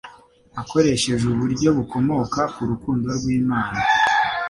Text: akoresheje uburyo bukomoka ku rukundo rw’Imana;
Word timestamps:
akoresheje 0.61 1.23
uburyo 1.33 1.69
bukomoka 1.77 2.41
ku 2.53 2.61
rukundo 2.69 3.07
rw’Imana; 3.17 3.79